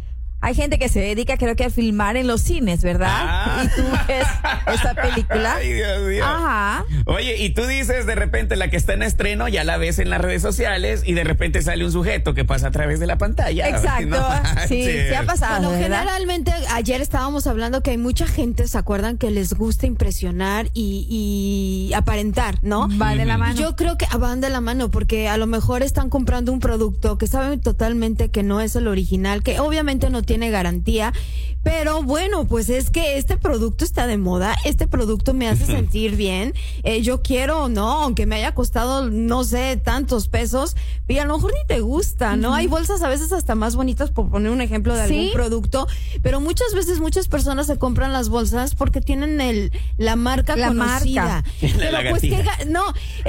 hay 0.45 0.55
gente 0.55 0.79
que 0.79 0.91
se 0.91 1.01
dedica 1.01 1.39
creo 1.39 1.57
que 1.57 1.65
a 1.65 1.71
filmar 1.71 2.19
en 2.19 2.27
los 2.27 2.43
cines, 2.43 2.83
¿verdad? 2.83 3.09
Ah. 3.11 3.65
Y 3.65 3.69
tú 3.69 3.83
ves 4.07 4.27
esa 4.75 4.93
película. 4.93 5.55
Ay, 5.59 5.73
Dios 5.73 6.03
mío. 6.03 6.23
Ajá. 6.23 6.85
Oye, 7.07 7.39
y 7.39 7.49
tú 7.51 7.65
dices 7.67 8.05
de 8.05 8.15
repente 8.15 8.55
la 8.57 8.69
que 8.69 8.77
está 8.77 8.93
en 8.93 9.03
estreno, 9.03 9.49
ya 9.49 9.65
la 9.65 9.79
ves 9.79 9.99
en 9.99 10.11
las 10.11 10.21
redes 10.21 10.43
sociales 10.43 11.01
y 11.07 11.15
de 11.15 11.25
repente 11.25 11.63
sale 11.63 11.83
un 11.83 11.93
sujeto 11.93 12.35
que 12.35 12.45
pasa 12.45 12.67
a 12.67 12.71
través 12.73 13.01
de 13.01 13.07
la 13.07 13.17
pantalla. 13.17 13.71
Exacto. 13.71 14.05
No 14.05 14.29
sí, 14.69 14.85
sí 14.85 15.15
ha 15.15 15.23
pasado, 15.23 15.71
Bueno, 15.71 15.71
¿verdad? 15.71 16.01
generalmente 16.01 16.53
ayer 16.73 17.01
estábamos 17.01 17.47
hablando 17.47 17.83
que 17.83 17.93
hay 17.93 17.99
mucha 17.99 18.27
gente, 18.27 18.69
¿se 18.69 18.77
acuerdan? 18.77 19.17
Que 19.17 19.31
les 19.31 19.55
gusta 19.55 19.87
impresionar 19.87 20.69
y, 20.75 21.07
y 21.89 21.95
aparentar, 21.95 22.59
¿no? 22.61 22.87
Va 23.01 23.15
de 23.15 23.25
la 23.25 23.39
mano. 23.39 23.59
Yo 23.59 23.77
creo 23.77 23.97
que 23.97 24.07
van 24.19 24.43
de 24.43 24.51
la 24.51 24.61
mano 24.61 24.91
porque 24.91 25.27
a 25.31 25.39
lo 25.39 25.47
mejor 25.47 25.83
están 25.83 26.11
comprando 26.11 26.53
un 26.53 26.61
producto 26.61 27.17
que 27.17 27.29
saben 27.29 27.63
totalmente 27.63 28.29
que 28.29 28.43
no 28.43 28.61
es 28.61 28.77
el 28.77 28.89
original, 28.89 29.43
que 29.43 29.59
obviamente 29.59 30.11
no 30.11 30.23
tiene 30.23 30.34
garantía, 30.51 31.13
pero 31.63 32.03
bueno, 32.03 32.45
pues 32.45 32.69
es 32.69 32.91
que 32.91 33.17
este 33.17 33.39
producto 33.39 33.85
está 33.87 34.07
de 34.07 34.19
moda, 34.19 34.55
este 34.67 34.87
producto 34.87 35.33
me 35.33 35.49
hace 35.49 35.65
sentir 35.65 36.15
bien, 36.15 36.53
eh, 36.83 37.01
yo 37.01 37.23
quiero, 37.23 37.69
no, 37.71 38.03
aunque 38.03 38.27
me 38.27 38.37
haya 38.37 38.55
costado, 38.55 39.09
no 39.11 39.45
sé, 39.45 39.79
tantos 39.83 40.29
pesos, 40.29 40.77
y 41.09 41.17
a 41.19 41.25
lo 41.25 41.37
mejor 41.37 41.53
ni 41.55 41.67
te 41.67 41.81
gusta, 41.81 42.37
¿no? 42.37 42.53
Hay 42.55 42.67
bolsas 42.67 43.03
a 43.03 43.09
veces 43.09 43.33
hasta 43.33 43.55
más 43.55 43.77
bonitas, 43.77 44.11
por 44.11 44.29
poner 44.31 44.51
un 44.53 44.61
ejemplo 44.61 44.95
de 44.95 45.09
Sí. 45.09 45.15
algún 45.19 45.33
producto, 45.33 45.87
pero 46.23 46.39
muchas 46.41 46.75
veces 46.75 47.01
muchas 47.01 47.29
personas 47.29 47.67
se 47.67 47.79
compran 47.79 48.13
las 48.13 48.29
bolsas 48.29 48.75
porque 48.75 49.01
tienen 49.01 49.41
el 49.41 49.73
la 49.97 50.17
marca 50.17 50.57
La 50.57 50.69
conocida. 50.69 51.25
marca. 51.43 51.45
Pero 51.61 51.91
La 52.03 52.11
pues 52.11 52.21
que 52.23 52.45
no, 52.69 52.83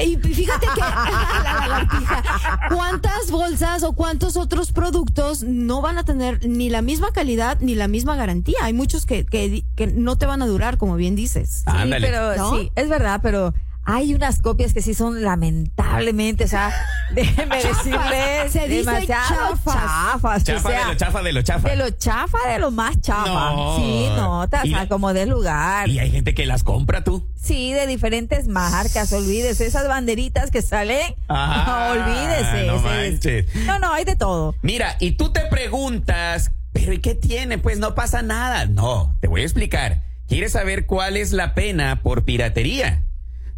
y 0.04 0.18
fíjate 0.18 0.68
que 0.74 0.80
la 0.82 2.68
cuántas 2.70 3.32
bolsas 3.32 3.84
o 3.84 3.94
cuántos 3.94 4.36
otros 4.38 4.72
productos 4.72 5.44
no 5.44 5.82
van 5.82 5.98
a 5.98 6.04
tener 6.04 6.46
ni 6.48 6.70
la 6.70 6.82
misma 6.82 6.95
calidad 7.12 7.58
ni 7.62 7.76
la 7.76 7.88
misma 7.88 8.16
garantía. 8.16 8.58
Hay 8.62 8.74
muchos 8.74 9.06
que, 9.06 9.26
que, 9.26 9.64
que 9.76 9.88
no 9.88 10.18
te 10.18 10.26
van 10.26 10.42
a 10.42 10.46
durar, 10.48 10.78
como 10.78 10.96
bien 10.96 11.16
dices. 11.16 11.60
Sí, 11.60 11.64
Ándale. 11.68 12.08
pero 12.08 12.36
¿No? 12.36 12.58
sí, 12.58 12.72
es 12.76 12.90
verdad, 12.90 13.20
pero 13.24 13.54
hay 13.88 14.16
unas 14.16 14.42
copias 14.42 14.74
que 14.74 14.82
sí 14.82 14.96
son 14.96 15.22
lamentablemente, 15.22 16.46
o 16.46 16.48
sea, 16.48 16.72
déjeme 17.14 17.58
decirles, 17.58 18.52
Se 18.52 18.68
dice 18.68 18.78
demasiado 18.78 19.50
chafas. 19.52 19.74
chafas. 19.76 20.42
o 20.42 20.46
Chafa 20.46 20.70
sea, 20.70 20.80
de 20.80 20.86
lo 20.86 20.96
chafa 20.96 21.22
de 21.22 21.34
lo 21.34 21.42
chafa. 21.44 21.70
De 21.70 21.76
lo 21.76 21.90
chafa, 21.92 22.38
de 22.52 22.58
lo 22.60 22.72
más 22.72 23.00
chafa. 23.02 23.26
No. 23.52 23.78
Sí, 23.78 24.08
no, 24.16 24.50
te 24.50 24.58
Y- 24.68 24.88
como 24.90 25.14
de 25.14 25.28
lugar. 25.28 25.88
Y 25.88 26.00
hay 26.00 26.10
gente 26.10 26.34
que 26.34 26.48
las 26.48 26.64
compra 26.64 27.04
tú. 27.04 27.28
Sí, 27.36 27.74
de 27.74 27.86
diferentes 27.86 28.48
marcas, 28.48 29.14
olvídese. 29.14 29.68
Esas 29.68 29.88
banderitas 29.88 30.50
que 30.50 30.64
salen, 30.64 31.14
Ah, 31.30 31.92
olvídese. 31.92 32.66
no 32.66 32.80
manches. 32.80 33.46
es- 33.56 33.66
no, 33.68 33.78
no, 33.78 33.94
hay 33.94 34.04
de 34.04 34.16
todo. 34.16 34.56
Mira, 34.64 34.96
y 35.00 35.12
tú 35.12 35.32
te 35.32 35.42
preguntas, 35.42 36.50
¿pero 36.76 36.92
y 36.94 37.00
qué 37.00 37.16
tiene? 37.16 37.58
Pues 37.58 37.80
no 37.80 37.96
pasa 37.96 38.22
nada. 38.22 38.66
No, 38.66 39.18
te 39.22 39.28
voy 39.28 39.42
a 39.42 39.46
explicar. 39.46 40.04
¿Quieres 40.28 40.52
saber 40.52 40.86
cuál 40.86 41.18
es 41.18 41.32
la 41.32 41.56
pena 41.56 42.04
por 42.04 42.26
piratería? 42.26 43.06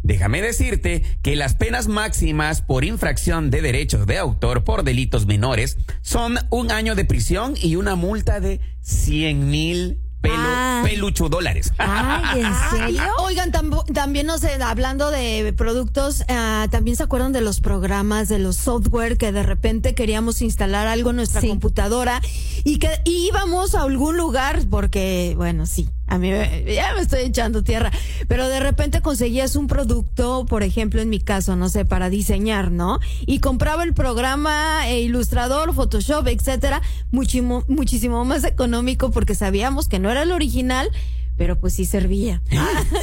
Déjame 0.02 0.40
decirte 0.40 1.02
que 1.22 1.34
las 1.34 1.56
penas 1.56 1.88
máximas 1.88 2.62
por 2.62 2.84
infracción 2.84 3.50
de 3.50 3.60
derechos 3.60 4.06
de 4.06 4.18
autor 4.18 4.62
por 4.62 4.84
delitos 4.84 5.26
menores 5.26 5.76
son 6.00 6.38
un 6.50 6.70
año 6.70 6.94
de 6.94 7.04
prisión 7.04 7.54
y 7.60 7.74
una 7.74 7.96
multa 7.96 8.38
de 8.38 8.60
100 8.80 9.50
mil 9.50 9.98
pelu- 10.22 10.34
Ah. 10.36 10.82
peluchudólares. 10.84 11.72
Ay, 11.78 12.40
¿en 12.40 12.46
Ay, 12.46 12.52
serio? 12.70 13.02
Oigan, 13.18 13.50
tambo- 13.52 13.84
también 13.92 14.26
no 14.26 14.38
sé, 14.38 14.54
hablando 14.62 15.10
de 15.10 15.52
productos, 15.56 16.24
ah, 16.28 16.66
también 16.70 16.96
se 16.96 17.02
acuerdan 17.04 17.32
de 17.32 17.40
los 17.40 17.60
programas, 17.60 18.28
de 18.28 18.38
los 18.38 18.56
software 18.56 19.16
que 19.18 19.32
de 19.32 19.42
repente 19.42 19.94
queríamos 19.94 20.42
instalar 20.42 20.86
algo 20.86 21.10
en 21.10 21.16
nuestra 21.16 21.40
Sí. 21.40 21.48
computadora 21.48 22.20
y 22.64 22.78
que 22.78 22.90
íbamos 23.04 23.74
a 23.74 23.82
algún 23.82 24.16
lugar 24.16 24.60
porque, 24.70 25.34
bueno, 25.36 25.66
sí, 25.66 25.88
a 26.08 26.18
mí 26.18 26.30
ya 26.30 26.94
me 26.94 27.00
estoy 27.00 27.20
echando 27.24 27.62
tierra, 27.62 27.90
pero 28.26 28.48
de 28.48 28.60
repente 28.60 29.02
conseguías 29.02 29.56
un 29.56 29.66
producto, 29.66 30.46
por 30.46 30.62
ejemplo, 30.62 31.00
en 31.00 31.10
mi 31.10 31.20
caso, 31.20 31.54
no 31.54 31.68
sé, 31.68 31.84
para 31.84 32.08
diseñar, 32.10 32.70
¿no? 32.70 32.98
Y 33.26 33.40
compraba 33.40 33.84
el 33.84 33.92
programa 33.92 34.88
eh, 34.88 35.00
Ilustrador, 35.00 35.74
Photoshop, 35.74 36.26
etcétera, 36.28 36.82
muchísimo, 37.10 37.62
muchísimo 37.68 38.24
más 38.24 38.44
económico 38.44 39.10
porque 39.10 39.34
sabíamos 39.34 39.88
que 39.88 39.98
no 39.98 40.10
era 40.10 40.22
el 40.22 40.32
original 40.32 40.90
pero 41.38 41.58
pues 41.58 41.72
sí 41.72 41.86
servía. 41.86 42.42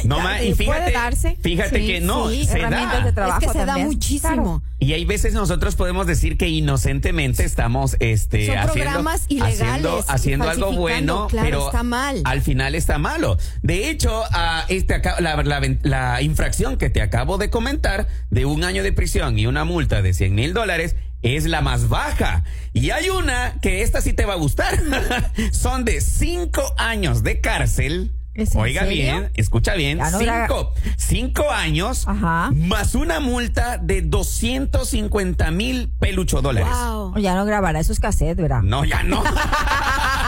No 0.04 0.20
más, 0.20 0.42
y 0.44 0.54
fíjate, 0.54 0.92
darse. 0.92 1.36
fíjate 1.40 1.80
Sí, 1.80 1.86
que 1.86 2.00
no, 2.00 2.28
sí, 2.30 2.44
se 2.44 2.58
herramientas 2.58 2.98
da. 3.00 3.04
de 3.06 3.12
trabajo 3.12 3.40
es 3.40 3.46
que 3.52 3.58
se 3.58 3.64
da 3.66 3.78
muchísimo. 3.78 4.62
Y 4.78 4.92
hay 4.92 5.04
veces 5.06 5.32
nosotros 5.32 5.74
podemos 5.74 6.06
decir 6.06 6.36
que 6.36 6.48
inocentemente 6.48 7.42
estamos 7.44 7.96
este, 7.98 8.46
Son 8.46 8.58
haciendo, 8.58 8.72
programas 8.74 9.24
ilegales, 9.28 9.60
haciendo, 9.60 10.04
haciendo 10.06 10.48
algo 10.50 10.72
bueno, 10.72 11.26
claro, 11.28 11.46
pero 11.48 11.66
está 11.66 11.82
mal. 11.82 12.20
al 12.24 12.42
final 12.42 12.74
está 12.74 12.98
malo. 12.98 13.38
De 13.62 13.88
hecho, 13.90 14.22
a 14.32 14.66
este, 14.68 15.00
la- 15.20 15.76
la 15.82 16.22
infracción 16.22 16.76
que 16.76 16.90
te 16.90 17.00
acabo 17.00 17.38
de 17.38 17.48
comentar 17.48 18.06
de 18.30 18.44
un 18.44 18.64
año 18.64 18.82
de 18.82 18.92
prisión 18.92 19.38
y 19.38 19.46
una 19.46 19.64
multa 19.64 20.02
de 20.02 20.12
100 20.12 20.34
mil 20.34 20.52
dólares 20.52 20.94
es 21.22 21.46
la 21.46 21.62
más 21.62 21.88
baja. 21.88 22.44
Y 22.74 22.90
hay 22.90 23.08
una 23.08 23.58
que 23.62 23.82
esta 23.82 24.02
sí 24.02 24.12
te 24.12 24.26
va 24.26 24.34
a 24.34 24.36
gustar. 24.36 24.78
Son 25.52 25.84
de 25.86 26.02
cinco 26.02 26.62
años 26.76 27.22
de 27.22 27.40
cárcel. 27.40 28.12
¿Es 28.36 28.54
en 28.54 28.60
Oiga 28.60 28.82
serio? 28.82 28.96
bien, 28.96 29.30
escucha 29.34 29.74
bien. 29.74 29.98
No 29.98 30.18
cinco, 30.18 30.74
cinco 30.96 31.50
años 31.50 32.06
Ajá. 32.06 32.50
más 32.54 32.94
una 32.94 33.18
multa 33.20 33.78
de 33.78 34.02
250 34.02 35.50
mil 35.50 35.88
pelucho 35.98 36.42
dólares. 36.42 36.68
Wow. 36.70 37.16
Ya 37.18 37.34
no 37.34 37.44
grabará 37.44 37.80
esos 37.80 37.98
cassettes, 38.00 38.36
¿verdad? 38.36 38.62
No, 38.62 38.84
ya 38.84 39.02
no. 39.02 39.22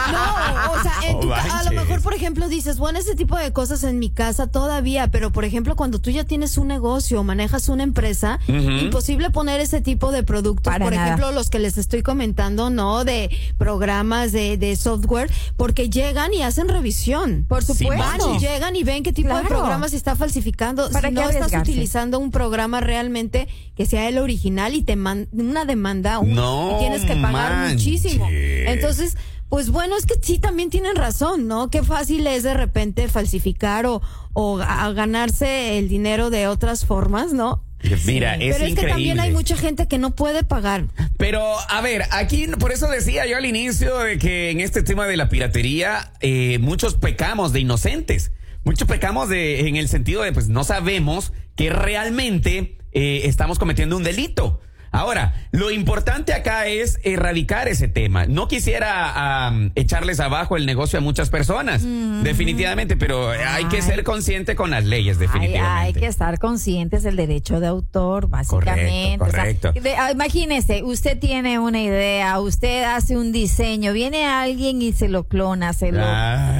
No, 0.08 0.72
o 0.72 0.82
sea, 0.82 0.87
en 1.10 1.20
tu 1.20 1.32
a 1.32 1.62
lo 1.64 1.70
mejor, 1.72 2.00
por 2.02 2.14
ejemplo, 2.14 2.48
dices, 2.48 2.78
bueno, 2.78 2.98
ese 2.98 3.14
tipo 3.14 3.36
de 3.36 3.52
cosas 3.52 3.84
en 3.84 3.98
mi 3.98 4.10
casa 4.10 4.46
todavía, 4.46 5.08
pero 5.08 5.30
por 5.32 5.44
ejemplo, 5.44 5.76
cuando 5.76 5.98
tú 6.00 6.10
ya 6.10 6.24
tienes 6.24 6.58
un 6.58 6.68
negocio 6.68 7.20
o 7.20 7.24
manejas 7.24 7.68
una 7.68 7.82
empresa, 7.82 8.38
imposible 8.48 9.30
poner 9.30 9.60
ese 9.60 9.80
tipo 9.80 10.10
de 10.12 10.22
productos, 10.22 10.72
Para 10.72 10.84
por 10.84 10.94
nada. 10.94 11.06
ejemplo, 11.06 11.32
los 11.32 11.50
que 11.50 11.58
les 11.58 11.78
estoy 11.78 12.02
comentando, 12.02 12.70
¿no? 12.70 13.04
De 13.04 13.30
programas 13.56 14.32
de, 14.32 14.56
de 14.56 14.76
software, 14.76 15.30
porque 15.56 15.90
llegan 15.90 16.32
y 16.34 16.42
hacen 16.42 16.68
revisión. 16.68 17.44
Por 17.48 17.62
Sí, 17.64 17.74
supuesto. 17.74 18.04
Van 18.28 18.34
y 18.36 18.38
llegan 18.38 18.76
y 18.76 18.84
ven 18.84 19.02
qué 19.02 19.12
tipo 19.12 19.28
de 19.28 19.40
Claro. 19.42 19.48
programa 19.48 19.88
se 19.88 19.96
está 19.96 20.16
falsificando. 20.16 20.90
¿Para 20.90 21.08
si 21.08 21.14
no 21.14 21.28
estás 21.28 21.52
utilizando 21.60 22.18
un 22.18 22.30
programa 22.30 22.80
realmente 22.80 23.48
que 23.76 23.86
sea 23.86 24.08
el 24.08 24.18
original 24.18 24.74
y 24.74 24.82
te 24.82 24.96
man 24.96 25.28
una 25.32 25.64
demanda 25.64 26.18
un- 26.18 26.34
No 26.34 26.76
y 26.76 26.78
tienes 26.80 27.02
que 27.04 27.14
pagar 27.16 27.52
manches. 27.52 27.74
muchísimo. 27.74 28.26
Entonces, 28.30 29.16
pues 29.48 29.70
bueno, 29.70 29.96
es 29.96 30.06
que 30.06 30.14
sí 30.20 30.38
también 30.38 30.70
tienen 30.70 30.94
razón, 30.96 31.46
¿no? 31.48 31.70
Qué 31.70 31.82
fácil 31.82 32.26
es 32.26 32.42
de 32.42 32.54
repente 32.54 33.08
falsificar 33.08 33.86
o, 33.86 34.02
o 34.32 34.60
a- 34.60 34.92
ganarse 34.92 35.78
el 35.78 35.88
dinero 35.88 36.30
de 36.30 36.46
otras 36.48 36.84
formas, 36.84 37.32
¿no? 37.32 37.64
Mira, 38.06 38.34
es 38.34 38.56
Pero 38.56 38.66
es 38.66 38.74
que 38.74 38.86
también 38.88 39.20
hay 39.20 39.30
mucha 39.30 39.56
gente 39.56 39.86
que 39.86 39.98
no 39.98 40.10
puede 40.10 40.42
pagar. 40.42 40.86
Pero, 41.16 41.40
a 41.70 41.80
ver, 41.80 42.02
aquí, 42.10 42.48
por 42.58 42.72
eso 42.72 42.88
decía 42.88 43.24
yo 43.26 43.36
al 43.36 43.46
inicio 43.46 43.98
de 43.98 44.18
que 44.18 44.50
en 44.50 44.60
este 44.60 44.82
tema 44.82 45.06
de 45.06 45.16
la 45.16 45.28
piratería, 45.28 46.12
eh, 46.20 46.58
muchos 46.58 46.94
pecamos 46.96 47.52
de 47.52 47.60
inocentes. 47.60 48.32
Muchos 48.64 48.88
pecamos 48.88 49.28
de, 49.28 49.68
en 49.68 49.76
el 49.76 49.88
sentido 49.88 50.22
de, 50.22 50.32
pues, 50.32 50.48
no 50.48 50.64
sabemos 50.64 51.32
que 51.54 51.70
realmente 51.70 52.76
eh, 52.92 53.22
estamos 53.24 53.58
cometiendo 53.60 53.96
un 53.96 54.02
delito. 54.02 54.60
Ahora, 54.90 55.34
lo 55.52 55.70
importante 55.70 56.32
acá 56.32 56.66
es 56.66 56.98
erradicar 57.02 57.68
ese 57.68 57.88
tema. 57.88 58.26
No 58.26 58.48
quisiera 58.48 59.46
am, 59.46 59.70
echarles 59.74 60.20
abajo 60.20 60.56
el 60.56 60.66
negocio 60.66 60.98
a 60.98 61.02
muchas 61.02 61.30
personas, 61.30 61.82
definitivamente, 62.22 62.96
pero 62.96 63.30
hay 63.30 63.64
que 63.66 63.82
ser 63.82 64.04
consciente 64.04 64.56
con 64.56 64.70
las 64.70 64.84
leyes, 64.84 65.18
definitivamente. 65.18 65.68
hay 65.68 65.92
que 65.92 66.06
estar 66.06 66.38
conscientes 66.38 67.02
del 67.02 67.16
derecho 67.16 67.60
de 67.60 67.66
autor, 67.66 68.28
básicamente. 68.28 69.18
Correcto. 69.18 69.72
ah, 69.98 70.12
imagínese, 70.12 70.82
usted 70.82 71.18
tiene 71.18 71.58
una 71.58 71.80
idea, 71.80 72.40
usted 72.40 72.84
hace 72.84 73.16
un 73.16 73.32
diseño, 73.32 73.92
viene 73.92 74.26
alguien 74.26 74.82
y 74.82 74.92
se 74.92 75.08
lo 75.08 75.24
clona, 75.24 75.72
se 75.72 75.92
lo... 75.92 76.02
Ay. 76.04 76.57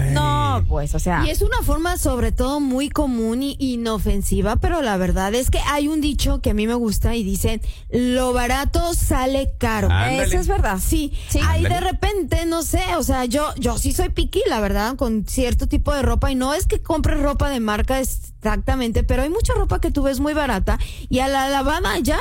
Pues, 0.68 0.94
o 0.94 0.98
sea... 0.98 1.24
Y 1.26 1.30
es 1.30 1.40
una 1.42 1.62
forma 1.62 1.96
sobre 1.96 2.30
todo 2.30 2.60
muy 2.60 2.90
común 2.90 3.42
y 3.42 3.56
inofensiva, 3.58 4.56
pero 4.56 4.82
la 4.82 4.96
verdad 4.98 5.34
es 5.34 5.50
que 5.50 5.58
hay 5.66 5.88
un 5.88 6.00
dicho 6.02 6.40
que 6.42 6.50
a 6.50 6.54
mí 6.54 6.66
me 6.66 6.74
gusta 6.74 7.16
y 7.16 7.24
dice, 7.24 7.60
lo 7.90 8.32
barato 8.34 8.92
sale 8.94 9.52
caro. 9.58 9.88
Ándale. 9.90 10.24
Eso 10.24 10.38
es 10.38 10.46
verdad. 10.46 10.78
Sí, 10.80 11.12
Sí. 11.30 11.40
ahí 11.42 11.62
de 11.62 11.80
repente, 11.80 12.44
no 12.46 12.62
sé, 12.62 12.82
o 12.96 13.02
sea, 13.02 13.24
yo, 13.24 13.54
yo 13.56 13.78
sí 13.78 13.92
soy 13.92 14.10
piqui, 14.10 14.42
la 14.46 14.60
verdad, 14.60 14.96
con 14.96 15.24
cierto 15.26 15.66
tipo 15.66 15.92
de 15.94 16.02
ropa 16.02 16.30
y 16.30 16.34
no 16.34 16.52
es 16.52 16.66
que 16.66 16.82
compre 16.82 17.14
ropa 17.16 17.48
de 17.48 17.60
marca 17.60 17.98
exactamente, 18.00 19.04
pero 19.04 19.22
hay 19.22 19.30
mucha 19.30 19.54
ropa 19.54 19.80
que 19.80 19.90
tú 19.90 20.02
ves 20.02 20.20
muy 20.20 20.34
barata 20.34 20.78
y 21.08 21.20
a 21.20 21.28
la 21.28 21.48
lavada 21.48 21.98
ya, 22.00 22.18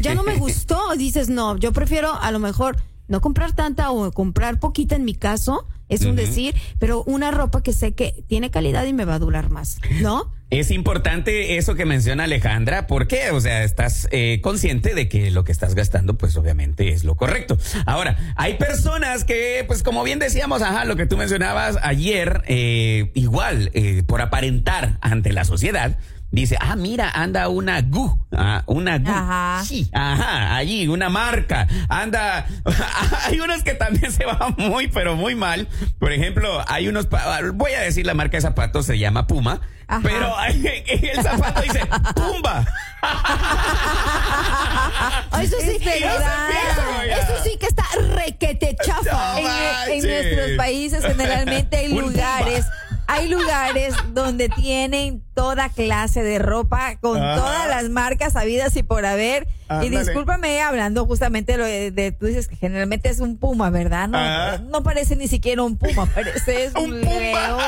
ya 0.00 0.14
no 0.14 0.22
me 0.22 0.36
gustó. 0.38 0.78
Dices, 0.96 1.28
no, 1.28 1.56
yo 1.56 1.72
prefiero 1.72 2.14
a 2.14 2.30
lo 2.30 2.38
mejor 2.38 2.76
no 3.08 3.20
comprar 3.20 3.52
tanta 3.54 3.90
o 3.90 4.10
comprar 4.12 4.60
poquita 4.60 4.94
en 4.96 5.04
mi 5.04 5.14
caso, 5.14 5.66
es 5.88 6.02
un 6.02 6.16
decir, 6.16 6.54
pero 6.78 7.02
una 7.04 7.30
ropa 7.30 7.62
que 7.62 7.72
sé 7.72 7.92
que 7.92 8.14
tiene 8.26 8.50
calidad 8.50 8.84
y 8.86 8.92
me 8.92 9.04
va 9.04 9.14
a 9.14 9.18
durar 9.18 9.50
más, 9.50 9.78
¿no? 10.00 10.32
Es 10.50 10.70
importante 10.70 11.58
eso 11.58 11.74
que 11.74 11.84
menciona 11.84 12.24
Alejandra, 12.24 12.86
porque, 12.86 13.32
o 13.32 13.40
sea, 13.40 13.64
estás 13.64 14.08
eh, 14.12 14.40
consciente 14.42 14.94
de 14.94 15.06
que 15.06 15.30
lo 15.30 15.44
que 15.44 15.52
estás 15.52 15.74
gastando, 15.74 16.16
pues 16.16 16.36
obviamente 16.36 16.88
es 16.88 17.04
lo 17.04 17.16
correcto. 17.16 17.58
Ahora, 17.84 18.32
hay 18.34 18.54
personas 18.54 19.24
que, 19.24 19.64
pues 19.66 19.82
como 19.82 20.02
bien 20.04 20.18
decíamos, 20.18 20.62
ajá, 20.62 20.86
lo 20.86 20.96
que 20.96 21.04
tú 21.04 21.18
mencionabas 21.18 21.76
ayer, 21.82 22.44
eh, 22.46 23.10
igual, 23.12 23.70
eh, 23.74 24.02
por 24.06 24.22
aparentar 24.22 24.96
ante 25.02 25.34
la 25.34 25.44
sociedad, 25.44 25.98
dice, 26.30 26.56
ah, 26.60 26.76
mira, 26.76 27.10
anda 27.10 27.48
una 27.48 27.80
GU, 27.82 28.26
ah, 28.36 28.62
una 28.66 28.98
GU. 28.98 29.10
Ajá. 29.10 29.62
Sí, 29.64 29.88
ajá, 29.92 30.56
allí, 30.56 30.88
una 30.88 31.08
marca, 31.08 31.66
anda, 31.88 32.46
hay 33.26 33.40
unos 33.40 33.62
que 33.62 33.74
también 33.74 34.12
se 34.12 34.24
van 34.26 34.54
muy, 34.58 34.88
pero 34.88 35.16
muy 35.16 35.34
mal. 35.34 35.68
Por 35.98 36.12
ejemplo, 36.12 36.62
hay 36.68 36.88
unos, 36.88 37.06
pa- 37.06 37.40
voy 37.54 37.72
a 37.72 37.80
decir 37.80 38.06
la 38.06 38.14
marca 38.14 38.36
de 38.36 38.42
zapatos, 38.42 38.86
se 38.86 38.98
llama 38.98 39.26
Puma, 39.26 39.60
Ajá. 39.86 40.00
pero 40.02 40.34
el 40.48 41.22
zapato 41.22 41.62
dice 41.62 41.80
Pumba. 42.14 42.66
Eso 45.40 45.56
sí, 45.60 45.78
verdad. 45.84 46.50
eso, 46.50 47.22
eso 47.32 47.44
sí 47.44 47.56
que 47.58 47.66
está 47.66 47.84
requete 48.16 48.76
chafa. 48.84 49.40
No 49.40 49.86
en, 49.86 49.92
en 49.92 50.02
nuestros 50.10 50.50
países 50.56 51.04
generalmente 51.04 51.76
hay 51.76 51.92
Un 51.92 52.00
lugares, 52.12 52.66
hay 53.10 53.26
lugares 53.28 53.94
donde 54.12 54.48
tienen 54.50 55.22
toda 55.34 55.70
clase 55.70 56.22
de 56.22 56.38
ropa 56.38 56.96
con 57.00 57.18
todas 57.18 57.66
las 57.68 57.88
marcas 57.88 58.36
habidas 58.36 58.76
y 58.76 58.82
por 58.82 59.04
haber. 59.06 59.48
Y 59.82 59.88
discúlpame 59.90 60.62
hablando 60.62 61.04
justamente 61.06 61.56
lo 61.56 61.64
de, 61.64 61.90
de- 61.90 62.12
tú 62.12 62.26
dices 62.26 62.48
que 62.48 62.56
generalmente 62.56 63.08
es 63.08 63.20
un 63.20 63.36
puma, 63.38 63.70
¿verdad? 63.70 64.08
No, 64.08 64.58
no 64.70 64.82
parece 64.82 65.16
ni 65.16 65.26
siquiera 65.28 65.62
un 65.62 65.76
puma, 65.76 66.06
parece 66.06 66.64
es 66.64 66.74
un, 66.76 66.92
Un 66.92 67.00
león, 67.02 67.60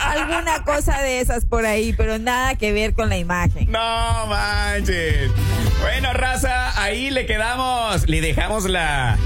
alguna 0.00 0.64
cosa 0.64 1.00
de 1.02 1.20
esas 1.20 1.44
por 1.44 1.66
ahí, 1.66 1.92
pero 1.92 2.18
nada 2.18 2.54
que 2.56 2.72
ver 2.72 2.94
con 2.94 3.08
la 3.08 3.16
imagen. 3.16 3.70
No 3.70 4.26
manches. 4.28 5.30
Bueno, 5.80 6.12
raza, 6.12 6.80
ahí 6.82 7.10
le 7.10 7.26
quedamos, 7.26 8.08
le 8.08 8.20
dejamos 8.20 8.64
la 8.68 9.16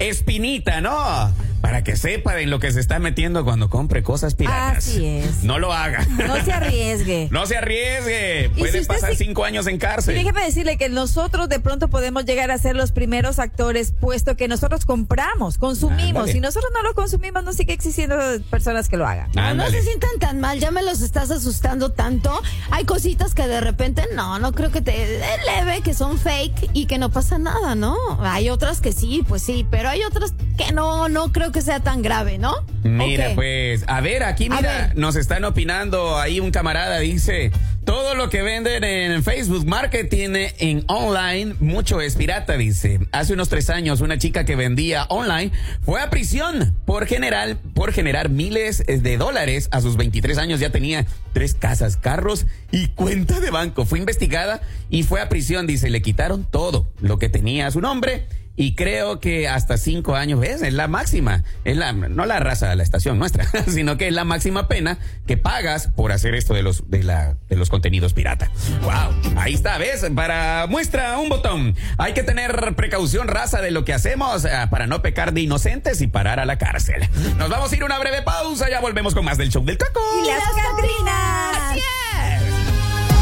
espinita, 0.00 0.80
¿no? 0.80 1.32
Para 1.60 1.82
que 1.82 1.96
sepa 1.96 2.40
en 2.40 2.50
lo 2.50 2.60
que 2.60 2.70
se 2.72 2.80
está 2.80 2.98
metiendo 2.98 3.44
cuando 3.44 3.68
compre 3.70 4.02
cosas 4.02 4.34
piratas. 4.34 4.78
Así 4.78 5.04
es. 5.04 5.42
No 5.42 5.58
lo 5.58 5.72
haga. 5.72 6.04
No 6.06 6.42
se 6.44 6.52
arriesgue. 6.52 7.28
No 7.36 7.44
se 7.46 7.56
arriesgue. 7.56 8.50
Y 8.54 8.58
Puede 8.60 8.80
si 8.80 8.86
pasar 8.86 9.14
cinco 9.16 9.44
años 9.44 9.66
en 9.66 9.76
Y 9.76 9.78
cárcel. 9.78 10.14
déjeme 10.14 10.42
decirle 10.44 10.78
que 10.78 10.88
nosotros 10.88 11.48
de 11.48 11.60
pronto 11.60 11.88
podemos 11.88 12.24
llegar 12.24 12.50
a 12.50 12.58
ser 12.58 12.76
los 12.76 12.92
primeros 12.92 13.38
actores, 13.38 13.92
puesto 13.92 14.36
que 14.36 14.48
nosotros 14.48 14.84
compramos, 14.84 15.58
consumimos. 15.58 16.08
Ándale. 16.22 16.32
Si 16.32 16.40
nosotros 16.40 16.70
no 16.72 16.82
lo 16.82 16.94
consumimos, 16.94 17.42
no 17.44 17.52
sigue 17.52 17.72
existiendo 17.72 18.16
personas 18.50 18.88
que 18.88 18.96
lo 18.96 19.06
hagan. 19.06 19.30
No, 19.34 19.68
se 19.70 19.82
sientan 19.82 20.10
tan 20.20 20.40
mal, 20.40 20.58
ya 20.60 20.70
me 20.70 20.82
los 20.82 21.00
estás 21.00 21.30
asustando 21.30 21.90
tanto. 21.92 22.40
Hay 22.70 22.84
cositas 22.84 23.34
que 23.34 23.46
de 23.46 23.60
repente 23.60 24.02
no, 24.14 24.38
no 24.38 24.52
creo 24.52 24.70
que 24.70 24.80
te 24.80 25.20
leve, 25.46 25.80
que 25.82 25.94
son 25.94 26.18
fake 26.18 26.70
y 26.72 26.86
que 26.86 26.98
no 26.98 27.10
pasa 27.10 27.38
nada, 27.38 27.74
¿no? 27.74 27.96
Hay 28.20 28.50
otras 28.50 28.80
que 28.80 28.92
sí, 28.92 29.24
pues 29.26 29.42
sí, 29.42 29.66
pero 29.70 29.88
hay 29.88 30.02
otras 30.04 30.32
que 30.56 30.72
no, 30.72 31.08
no 31.08 31.32
creo 31.32 31.52
que 31.52 31.55
sea 31.62 31.80
tan 31.80 32.02
grave, 32.02 32.38
¿no? 32.38 32.54
Mira, 32.82 33.32
pues, 33.34 33.84
a 33.86 34.00
ver, 34.00 34.22
aquí 34.22 34.48
mira, 34.48 34.88
ver. 34.88 34.96
nos 34.96 35.16
están 35.16 35.44
opinando, 35.44 36.18
ahí 36.18 36.40
un 36.40 36.50
camarada 36.50 36.98
dice, 37.00 37.50
todo 37.84 38.14
lo 38.14 38.30
que 38.30 38.42
venden 38.42 38.82
en 38.84 39.22
Facebook 39.22 39.64
Marketing 39.64 40.30
en 40.58 40.84
online, 40.88 41.54
mucho 41.60 42.00
es 42.00 42.16
pirata, 42.16 42.56
dice. 42.56 43.00
Hace 43.12 43.32
unos 43.32 43.48
tres 43.48 43.70
años, 43.70 44.00
una 44.00 44.18
chica 44.18 44.44
que 44.44 44.56
vendía 44.56 45.04
online 45.08 45.52
fue 45.84 46.00
a 46.00 46.10
prisión 46.10 46.74
por 46.84 47.06
general, 47.06 47.58
por 47.74 47.92
generar 47.92 48.28
miles 48.28 48.84
de 48.86 49.16
dólares. 49.16 49.68
A 49.70 49.80
sus 49.80 49.96
23 49.96 50.36
años 50.38 50.58
ya 50.58 50.70
tenía 50.70 51.06
tres 51.32 51.54
casas, 51.54 51.96
carros 51.96 52.46
y 52.72 52.88
cuenta 52.88 53.38
de 53.38 53.50
banco. 53.50 53.86
Fue 53.86 54.00
investigada 54.00 54.60
y 54.90 55.04
fue 55.04 55.20
a 55.20 55.28
prisión, 55.28 55.66
dice, 55.66 55.88
le 55.88 56.02
quitaron 56.02 56.44
todo 56.44 56.90
lo 57.00 57.18
que 57.18 57.28
tenía 57.28 57.68
a 57.68 57.70
su 57.70 57.80
nombre 57.80 58.26
y 58.56 58.74
creo 58.74 59.20
que 59.20 59.48
hasta 59.48 59.76
cinco 59.76 60.16
años 60.16 60.42
es, 60.42 60.62
es 60.62 60.72
la 60.72 60.88
máxima. 60.88 61.44
Es 61.64 61.76
la, 61.76 61.92
no 61.92 62.24
la 62.24 62.40
raza 62.40 62.70
de 62.70 62.76
la 62.76 62.82
estación 62.82 63.18
nuestra, 63.18 63.46
sino 63.68 63.98
que 63.98 64.08
es 64.08 64.14
la 64.14 64.24
máxima 64.24 64.66
pena 64.66 64.98
que 65.26 65.36
pagas 65.36 65.88
por 65.88 66.12
hacer 66.12 66.34
esto 66.34 66.54
de 66.54 66.62
los, 66.62 66.90
de 66.90 67.02
la, 67.02 67.36
de 67.48 67.56
los 67.56 67.68
contenidos 67.68 68.14
pirata. 68.14 68.50
Wow, 68.82 69.36
ahí 69.36 69.54
está, 69.54 69.76
¿ves? 69.78 70.06
Para 70.14 70.66
muestra 70.68 71.18
un 71.18 71.28
botón. 71.28 71.76
Hay 71.98 72.14
que 72.14 72.22
tener 72.22 72.74
precaución, 72.76 73.28
raza, 73.28 73.60
de 73.60 73.70
lo 73.70 73.84
que 73.84 73.92
hacemos 73.92 74.44
ah, 74.46 74.70
para 74.70 74.86
no 74.86 75.02
pecar 75.02 75.32
de 75.32 75.42
inocentes 75.42 76.00
y 76.00 76.06
parar 76.06 76.40
a 76.40 76.46
la 76.46 76.58
cárcel. 76.58 77.08
Nos 77.36 77.50
vamos 77.50 77.70
a 77.72 77.76
ir 77.76 77.82
a 77.82 77.86
una 77.86 77.98
breve 77.98 78.22
pausa, 78.22 78.70
ya 78.70 78.80
volvemos 78.80 79.14
con 79.14 79.24
más 79.24 79.38
del 79.38 79.50
show 79.50 79.64
del 79.64 79.76
Coco. 79.76 80.00
Y 80.24 80.28
las 80.28 80.40
Catrinas. 80.54 82.05